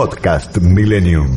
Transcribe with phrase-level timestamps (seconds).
[0.00, 1.28] Podcast Millennium.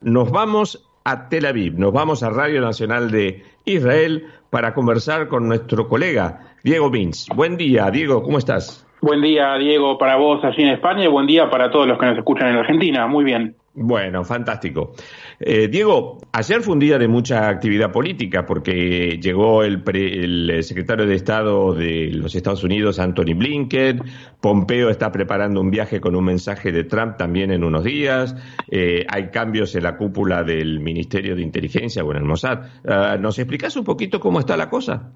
[0.00, 5.46] Nos vamos a Tel Aviv, nos vamos a Radio Nacional de Israel para conversar con
[5.46, 7.26] nuestro colega Diego Mins.
[7.36, 8.86] Buen día, Diego, ¿cómo estás?
[9.00, 12.06] Buen día, Diego, para vos allí en España y buen día para todos los que
[12.06, 13.06] nos escuchan en Argentina.
[13.06, 13.54] Muy bien.
[13.80, 14.92] Bueno, fantástico.
[15.38, 21.06] Eh, Diego, ayer fue un día de mucha actividad política porque llegó el, el, secretario
[21.06, 24.02] de Estado de los Estados Unidos, Anthony Blinken.
[24.40, 28.34] Pompeo está preparando un viaje con un mensaje de Trump también en unos días.
[28.68, 32.58] Eh, hay cambios en la cúpula del Ministerio de Inteligencia, bueno, el Mossad.
[32.84, 35.12] Uh, ¿Nos explicas un poquito cómo está la cosa?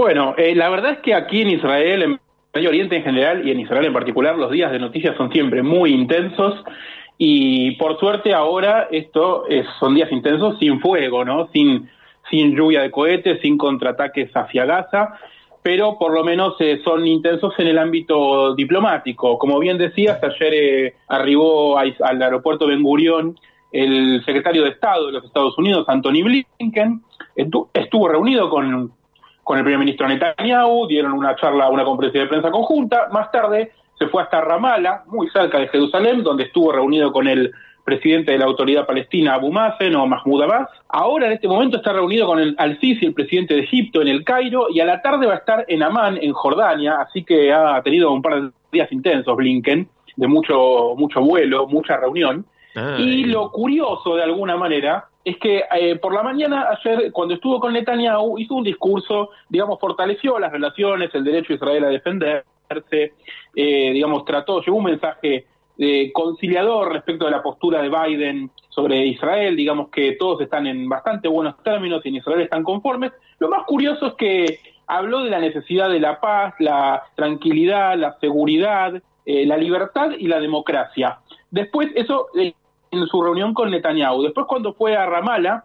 [0.00, 2.20] Bueno, eh, la verdad es que aquí en Israel, en
[2.54, 5.62] Medio Oriente en general y en Israel en particular, los días de noticias son siempre
[5.62, 6.54] muy intensos.
[7.18, 11.50] Y por suerte ahora esto es, son días intensos sin fuego, ¿no?
[11.52, 11.90] Sin,
[12.30, 15.18] sin lluvia de cohetes, sin contraataques hacia Gaza,
[15.62, 19.36] pero por lo menos eh, son intensos en el ámbito diplomático.
[19.36, 23.38] Como bien decías, ayer eh, arribó al aeropuerto Ben Gurión
[23.70, 27.02] el secretario de Estado de los Estados Unidos, Anthony Blinken,
[27.74, 28.92] estuvo reunido con,
[29.50, 33.72] con el primer ministro Netanyahu, dieron una charla, una conferencia de prensa conjunta, más tarde
[33.98, 37.50] se fue hasta Ramallah, muy cerca de Jerusalén, donde estuvo reunido con el
[37.84, 40.68] presidente de la autoridad palestina Abu Mazen o Mahmoud Abbas.
[40.88, 44.22] Ahora en este momento está reunido con el Al-Sisi, el presidente de Egipto, en el
[44.22, 47.82] Cairo, y a la tarde va a estar en Amán, en Jordania, así que ha
[47.82, 52.46] tenido un par de días intensos Blinken, de mucho, mucho vuelo, mucha reunión.
[52.98, 57.60] Y lo curioso, de alguna manera, es que eh, por la mañana ayer, cuando estuvo
[57.60, 62.44] con Netanyahu, hizo un discurso, digamos, fortaleció las relaciones, el derecho de Israel a defender,
[62.92, 65.46] eh, digamos, trató, llevó un mensaje
[65.82, 70.88] eh, conciliador respecto de la postura de Biden sobre Israel, digamos que todos están en
[70.88, 73.12] bastante buenos términos y en Israel están conformes.
[73.38, 78.18] Lo más curioso es que habló de la necesidad de la paz, la tranquilidad, la
[78.20, 81.20] seguridad, eh, la libertad y la democracia.
[81.50, 82.52] Después, eso eh,
[82.90, 84.22] en su reunión con Netanyahu.
[84.22, 85.64] Después, cuando fue a Ramallah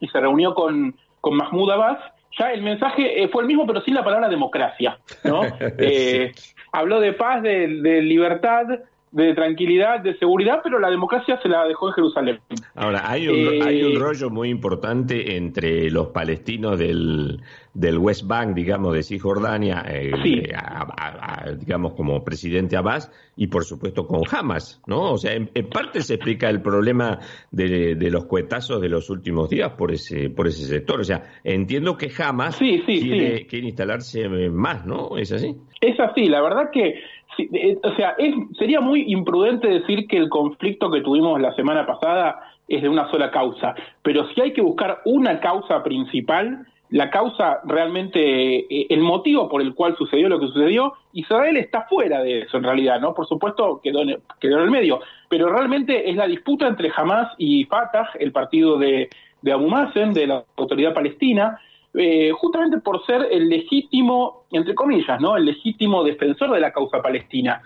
[0.00, 1.98] y se reunió con, con Mahmoud Abbas,
[2.38, 5.42] ya el mensaje eh, fue el mismo, pero sin la palabra democracia, ¿no?
[5.78, 6.32] eh,
[6.72, 8.66] habló de paz, de, de, libertad,
[9.10, 12.40] de tranquilidad, de seguridad, pero la democracia se la dejó en Jerusalén.
[12.76, 17.40] Ahora, hay un, eh, hay un rollo muy importante entre los palestinos del,
[17.72, 20.42] del West Bank, digamos, de Cisjordania, eh, Sí.
[20.54, 25.12] a- a- a- digamos, como presidente Abbas, y por supuesto con Hamas, ¿no?
[25.12, 27.18] O sea, en, en parte se explica el problema
[27.52, 31.00] de, de los cuetazos de los últimos días por ese, por ese sector.
[31.00, 33.00] O sea, entiendo que Hamas Sí, sí,
[33.48, 35.16] quiere, instalarse más, ¿no?
[35.16, 35.54] ¿Es así?
[35.80, 36.98] Es así, la verdad que,
[37.38, 41.86] eh, o sea, es, sería muy imprudente decir que el conflicto que tuvimos la semana
[41.86, 47.08] pasada es de una sola causa, pero si hay que buscar una causa principal, la
[47.08, 48.20] causa realmente,
[48.58, 52.56] eh, el motivo por el cual sucedió lo que sucedió, Israel está fuera de eso
[52.56, 53.14] en realidad, ¿no?
[53.14, 57.32] Por supuesto quedó en, quedó en el medio, pero realmente es la disputa entre Hamas
[57.38, 59.08] y Fatah, el partido de,
[59.40, 61.60] de Abu Mazen, de la autoridad palestina,
[61.94, 65.36] eh, justamente por ser el legítimo, entre comillas, ¿no?
[65.36, 67.62] El legítimo defensor de la causa palestina.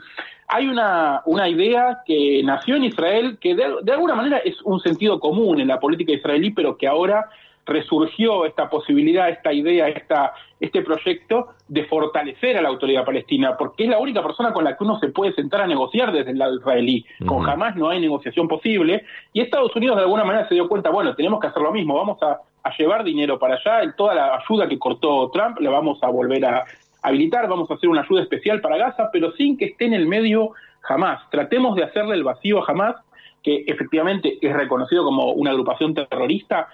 [0.48, 4.80] Hay una, una idea que nació en Israel que de, de alguna manera es un
[4.80, 7.30] sentido común en la política israelí, pero que ahora
[7.66, 13.84] resurgió esta posibilidad, esta idea, esta, este proyecto de fortalecer a la autoridad palestina, porque
[13.84, 16.38] es la única persona con la que uno se puede sentar a negociar desde el
[16.38, 17.04] lado israelí.
[17.26, 19.04] Con jamás no hay negociación posible.
[19.32, 21.94] Y Estados Unidos de alguna manera se dio cuenta, bueno, tenemos que hacer lo mismo,
[21.94, 26.02] vamos a, a llevar dinero para allá, toda la ayuda que cortó Trump la vamos
[26.02, 26.64] a volver a
[27.02, 30.06] habilitar, vamos a hacer una ayuda especial para Gaza, pero sin que esté en el
[30.06, 31.20] medio jamás.
[31.30, 32.96] Tratemos de hacerle el vacío a jamás
[33.44, 36.66] que efectivamente es reconocido como una agrupación terrorista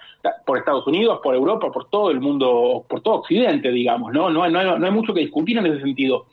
[0.45, 4.29] por Estados Unidos, por Europa, por todo el mundo, por todo Occidente, digamos, ¿no?
[4.29, 6.25] No no no hay mucho que discutir en ese sentido.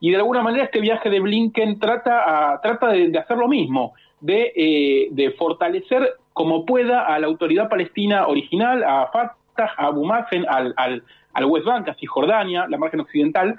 [0.00, 3.46] Y de alguna manera este viaje de Blinken trata, a, trata de, de hacer lo
[3.46, 9.86] mismo, de, eh, de fortalecer como pueda a la autoridad palestina original, a Fatah, a
[9.86, 11.02] Abu Mazen, al, al,
[11.34, 13.58] al West Bank, a Cisjordania, la margen occidental,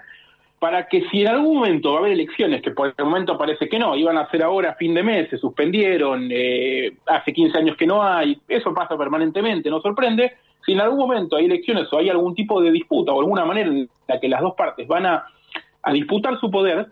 [0.59, 3.67] para que si en algún momento va a haber elecciones, que por el momento parece
[3.67, 7.77] que no, iban a ser ahora fin de mes, se suspendieron, eh, hace 15 años
[7.77, 10.33] que no hay, eso pasa permanentemente, no sorprende,
[10.65, 13.69] si en algún momento hay elecciones o hay algún tipo de disputa o alguna manera
[13.69, 15.25] en la que las dos partes van a,
[15.83, 16.87] a disputar su poder,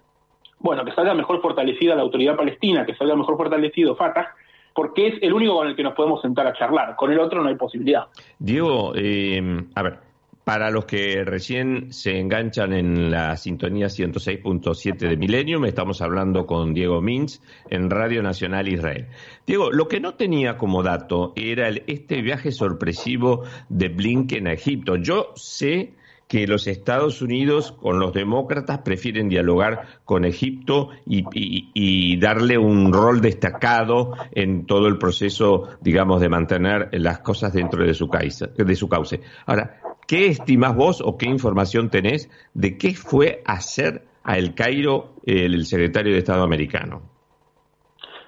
[0.59, 4.35] bueno, que salga mejor fortalecida la autoridad palestina, que salga mejor fortalecido Fatah,
[4.73, 6.95] porque es el único con el que nos podemos sentar a charlar.
[6.95, 8.05] Con el otro no hay posibilidad.
[8.39, 9.41] Diego, eh,
[9.75, 9.99] a ver,
[10.43, 16.73] para los que recién se enganchan en la sintonía 106.7 de Millennium, estamos hablando con
[16.73, 19.07] Diego Mintz en Radio Nacional Israel.
[19.47, 24.97] Diego, lo que no tenía como dato era este viaje sorpresivo de Blinken a Egipto.
[24.97, 25.93] Yo sé
[26.27, 33.21] que los Estados Unidos con los demócratas prefieren dialogar con Egipto y, darle un rol
[33.21, 38.89] destacado en todo el proceso, digamos, de mantener las cosas dentro de su, de su
[38.89, 39.21] cauce.
[39.45, 39.79] Ahora,
[40.13, 45.65] ¿Qué estimás vos o qué información tenés de qué fue hacer a El Cairo el
[45.65, 47.01] secretario de Estado americano?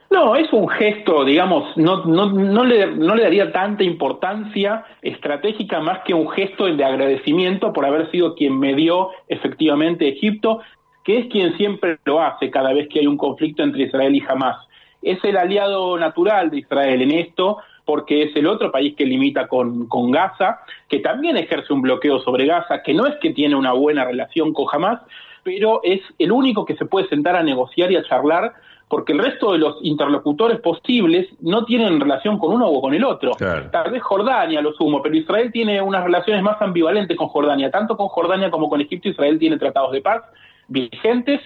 [0.10, 5.80] No, es un gesto, digamos, no, no, no, le, no le daría tanta importancia estratégica
[5.80, 10.62] más que un gesto de agradecimiento por haber sido quien me dio efectivamente Egipto,
[11.04, 14.24] que es quien siempre lo hace cada vez que hay un conflicto entre Israel y
[14.28, 14.58] Hamas.
[15.04, 19.48] Es el aliado natural de Israel en esto, porque es el otro país que limita
[19.48, 20.60] con, con Gaza,
[20.90, 24.54] que también ejerce un bloqueo sobre Gaza, que no es que tiene una buena relación
[24.54, 25.02] con Hamas,
[25.44, 28.54] pero es el único que se puede sentar a negociar y a charlar
[28.88, 33.04] porque el resto de los interlocutores posibles no tienen relación con uno o con el
[33.04, 33.32] otro.
[33.72, 37.72] Tal vez Jordania lo sumo, pero Israel tiene unas relaciones más ambivalentes con Jordania.
[37.72, 40.24] Tanto con Jordania como con Egipto, Israel tiene tratados de paz
[40.68, 41.42] vigentes.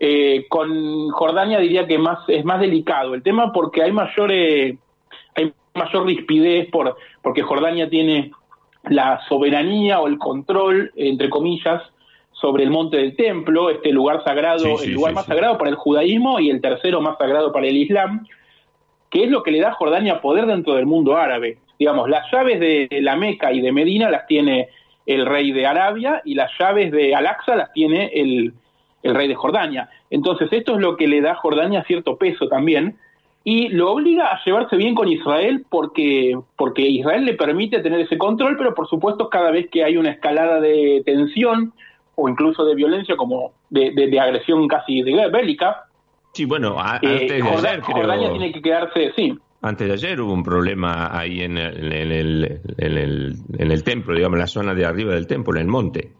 [0.00, 4.76] Eh, con Jordania diría que más es más delicado el tema porque hay mayor eh,
[5.36, 8.32] hay mayor rispidez por, porque Jordania tiene
[8.84, 11.82] la soberanía o el control, entre comillas,
[12.32, 16.40] sobre el monte del templo, este lugar sagrado, el lugar más sagrado para el judaísmo
[16.40, 18.26] y el tercero más sagrado para el islam,
[19.10, 21.58] que es lo que le da a Jordania poder dentro del mundo árabe.
[21.78, 24.68] Digamos, las llaves de la Meca y de Medina las tiene
[25.06, 28.52] el rey de Arabia y las llaves de Al-Aqsa las tiene el,
[29.02, 29.88] el rey de Jordania.
[30.10, 32.96] Entonces, esto es lo que le da a Jordania cierto peso también,
[33.44, 38.18] y lo obliga a llevarse bien con Israel porque, porque Israel le permite tener ese
[38.18, 41.72] control, pero por supuesto cada vez que hay una escalada de tensión
[42.14, 45.84] o incluso de violencia como de, de, agresión casi de bélica,
[46.32, 49.36] sí, bueno, antes de ayer, Jordania tiene que quedarse, sí.
[49.62, 53.84] Antes de ayer hubo un problema ahí en el, en el, en el, en el
[53.84, 56.10] templo, digamos, en la zona de arriba del templo, en el monte.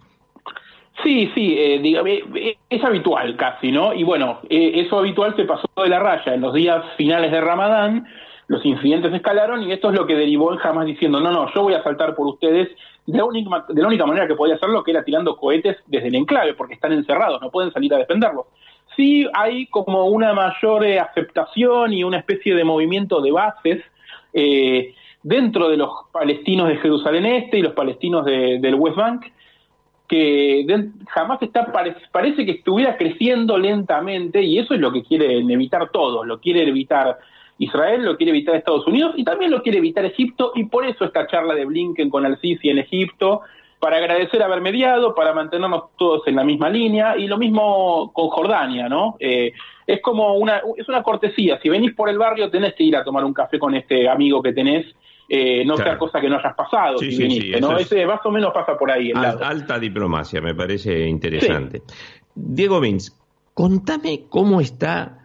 [1.03, 3.93] Sí, sí, eh, eh, es habitual casi, ¿no?
[3.93, 6.35] Y bueno, eh, eso habitual se pasó de la raya.
[6.35, 8.07] En los días finales de Ramadán,
[8.47, 11.63] los incidentes escalaron y esto es lo que derivó en jamás diciendo, no, no, yo
[11.63, 12.69] voy a saltar por ustedes
[13.07, 16.09] de la única, de la única manera que podía hacerlo, que era tirando cohetes desde
[16.09, 18.47] el enclave, porque están encerrados, no pueden salir a defenderlos.
[18.95, 23.83] Sí hay como una mayor aceptación y una especie de movimiento de bases
[25.23, 29.25] dentro de los palestinos de Jerusalén Este y los palestinos del West Bank,
[30.13, 30.67] que
[31.09, 31.73] jamás está
[32.13, 36.69] parece, que estuviera creciendo lentamente y eso es lo que quieren evitar todos, lo quiere
[36.69, 37.19] evitar
[37.57, 41.07] Israel, lo quiere evitar Estados Unidos y también lo quiere evitar Egipto y por eso
[41.07, 43.41] esta charla de Blinken con Al-Sisi en Egipto
[43.81, 48.29] para agradecer haber mediado, para mantenernos todos en la misma línea y lo mismo con
[48.29, 49.17] Jordania, ¿no?
[49.19, 49.55] Eh,
[49.87, 53.03] es como una es una cortesía, si venís por el barrio tenés que ir a
[53.03, 54.85] tomar un café con este amigo que tenés
[55.29, 57.77] eh, no sea cosa que no hayas pasado si viniste, ¿no?
[57.79, 59.13] Ese más o menos pasa por ahí.
[59.15, 61.83] alta diplomacia, me parece interesante.
[62.35, 63.13] Diego Vince,
[63.55, 65.19] contame cómo está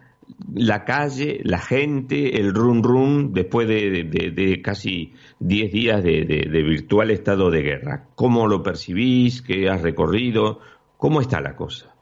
[0.54, 7.50] la calle, la gente, el run run después de, casi 10 días de, virtual estado
[7.50, 8.08] de guerra.
[8.14, 9.42] ¿Cómo lo percibís?
[9.42, 10.60] ¿Qué has recorrido?
[10.96, 11.94] ¿Cómo está la cosa?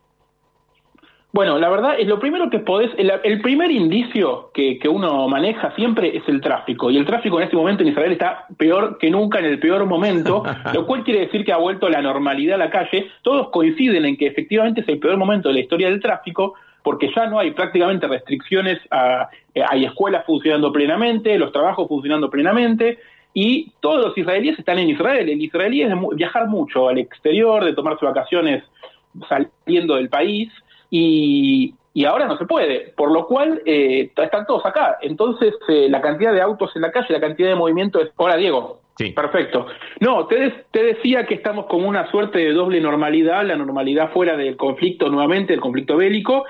[1.33, 6.17] Bueno, la verdad es lo primero que podés, el, primer indicio que, uno maneja siempre
[6.17, 9.39] es el tráfico, y el tráfico en este momento en Israel está peor que nunca
[9.41, 12.71] en el peor momento, lo cual quiere decir que ha vuelto la normalidad a la
[12.71, 16.55] calle, todos coinciden en que efectivamente es el peor momento de la historia del tráfico,
[16.83, 22.31] porque ya no hay prácticamente restricciones, a, eh, hay escuelas funcionando plenamente, los trabajos funcionando
[22.31, 22.99] plenamente,
[23.35, 27.63] y todos los israelíes están en Israel, el israelí es de viajar mucho al exterior,
[27.63, 28.65] de tomarse vacaciones
[29.29, 30.51] saliendo del país,
[30.91, 31.75] y,
[32.07, 34.99] ahora no se puede, por lo cual eh, están todos acá.
[35.01, 38.11] Entonces, eh, la cantidad de autos en la calle, la cantidad de movimiento es...
[38.17, 38.81] Hola, Diego.
[38.99, 39.11] Sí.
[39.11, 39.67] Perfecto.
[40.01, 44.37] No, te, te decía que estamos con una suerte de doble normalidad, la normalidad fuera
[44.37, 46.45] del conflicto nuevamente, el conflicto bélico,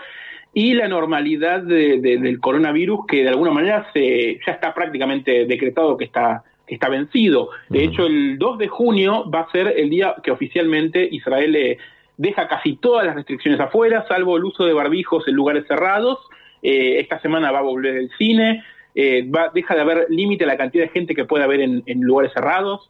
[0.57, 6.07] y la normalidad del coronavirus que de alguna manera se, ya está prácticamente decretado que
[6.07, 7.51] está, que está vencido.
[7.69, 11.77] De hecho, el 2 de junio va a ser el día que oficialmente Israel eh,
[12.17, 16.19] deja casi todas las restricciones afuera, salvo el uso de barbijos en lugares cerrados.
[16.63, 20.47] Eh, esta semana va a volver el cine, eh, va, deja de haber límite a
[20.47, 22.89] la cantidad de gente que puede haber en, lugares cerrados.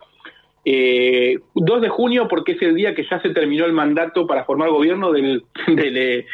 [0.65, 4.45] Eh, 2 de junio, porque es el día que ya se terminó el mandato para
[4.45, 6.27] formar gobierno del, del,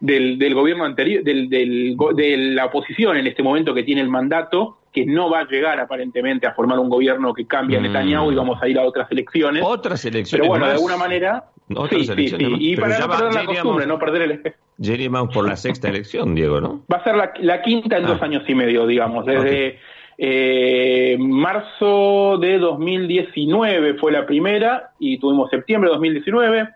[0.00, 4.08] del, del gobierno anterior, del, del, de la oposición en este momento que tiene el
[4.08, 7.82] mandato, que no va a llegar aparentemente a formar un gobierno que cambie a mm.
[7.82, 9.62] Netanyahu y vamos a ir a otras elecciones.
[9.64, 10.40] Otras elecciones.
[10.40, 11.44] Pero bueno, de alguna manera.
[11.68, 12.36] Sí, sí, sí.
[12.38, 14.56] Y para no perder la costumbre, no perder el espejo.
[14.80, 16.82] Jeremy por la sexta elección, Diego, ¿no?
[16.92, 18.24] Va a ser la, quinta en dos ah.
[18.24, 19.24] años y medio, digamos.
[19.26, 19.78] Desde
[20.18, 26.68] eh, marzo de 2019 fue la primera y tuvimos septiembre de 2019,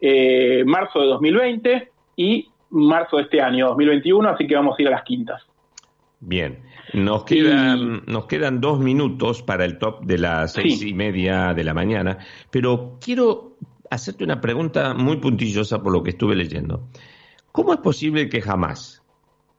[0.00, 4.88] eh, marzo de 2020 y marzo de este año, 2021, así que vamos a ir
[4.88, 5.42] a las quintas.
[6.20, 6.58] Bien,
[6.94, 11.62] nos quedan, nos quedan dos minutos para el top de las seis y media de
[11.62, 12.18] la mañana,
[12.50, 13.52] pero quiero
[13.90, 16.88] hacerte una pregunta muy puntillosa por lo que estuve leyendo.
[17.52, 19.02] ¿Cómo es posible que jamás,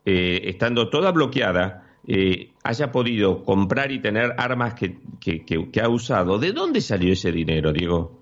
[0.05, 6.39] eh, estando toda bloqueada, eh, haya podido comprar y tener armas que, que, ha usado?
[6.39, 8.19] ¿De dónde salió ese dinero, Diego?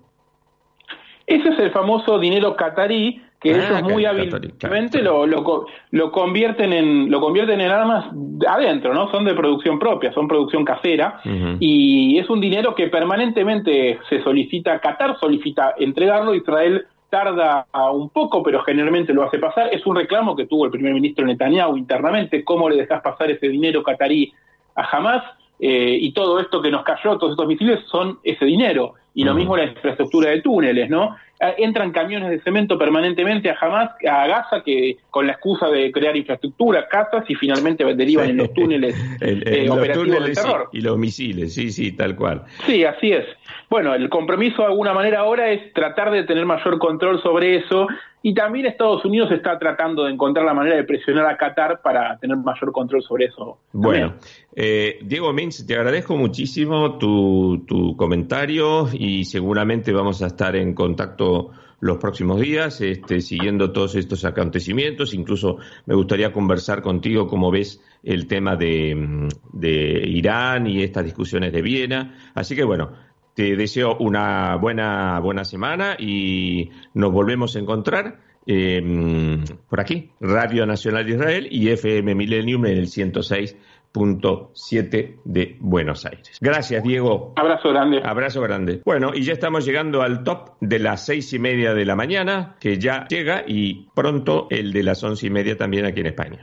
[1.26, 7.10] Ese es el famoso dinero catarí que ah, ellos muy hábilmente lo, lo, convierten en
[7.10, 8.06] lo convierten en armas
[8.48, 9.10] adentro, ¿no?
[9.10, 11.20] Son de producción propia, son producción casera
[11.60, 18.42] y es un dinero que permanentemente se solicita, Qatar solicita entregarlo, Israel tarda un poco,
[18.42, 19.70] pero generalmente lo hace pasar.
[19.72, 23.48] Es un reclamo que tuvo el primer ministro Netanyahu internamente, cómo le dejas pasar ese
[23.48, 24.32] dinero catarí
[24.74, 25.24] a Hamas.
[25.60, 28.94] Eh, y todo esto que nos cayó, todos estos misiles, son ese dinero.
[29.14, 31.16] Y lo mismo la infraestructura de túneles, ¿no?
[31.40, 35.92] Eh, entran camiones de cemento permanentemente a Hamas, a Gaza, que con la excusa de
[35.92, 40.68] crear infraestructura, casas, y finalmente derivan en los túneles eh, operativos terror.
[40.72, 42.42] Y, los misiles, sí, sí, tal cual.
[42.66, 43.24] Sí, así es.
[43.70, 47.86] Bueno, el compromiso de alguna manera ahora es tratar de tener mayor control sobre eso
[48.22, 52.18] y también Estados Unidos está tratando de encontrar la manera de presionar a Qatar para
[52.18, 53.58] tener mayor control sobre eso.
[53.72, 54.14] Bueno,
[54.54, 60.74] eh, Diego Mintz, te agradezco muchísimo tu, tu comentario y seguramente vamos a estar en
[60.74, 65.14] contacto los próximos días, este, siguiendo todos estos acontecimientos.
[65.14, 71.52] Incluso me gustaría conversar contigo cómo ves el tema de, de Irán y estas discusiones
[71.52, 72.32] de Viena.
[72.34, 72.92] Así que bueno,
[73.38, 80.66] te deseo una buena, buena semana y nos volvemos a encontrar em, por aquí, Radio
[80.66, 86.36] Nacional de Israel y FM Millennium en el 106.7 de Buenos Aires.
[86.40, 87.32] Gracias, Diego.
[87.36, 88.00] Abrazo grande.
[88.02, 88.82] Abrazo grande.
[88.84, 92.56] Bueno, y ya estamos llegando al top de las seis y media de la mañana,
[92.58, 96.40] que ya llega, y pronto el de las once y media también aquí en España.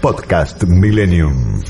[0.00, 1.60] Podcast Millennium.